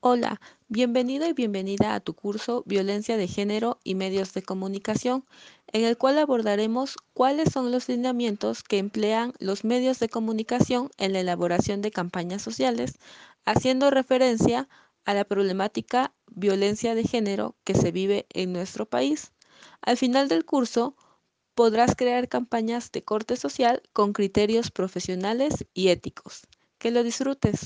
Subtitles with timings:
[0.00, 5.24] Hola, bienvenido y bienvenida a tu curso Violencia de Género y Medios de Comunicación,
[5.72, 11.14] en el cual abordaremos cuáles son los lineamientos que emplean los medios de comunicación en
[11.14, 13.00] la elaboración de campañas sociales,
[13.44, 14.68] haciendo referencia
[15.04, 19.32] a la problemática violencia de género que se vive en nuestro país.
[19.82, 20.94] Al final del curso,
[21.56, 26.46] podrás crear campañas de corte social con criterios profesionales y éticos.
[26.78, 27.58] Que lo disfrutes.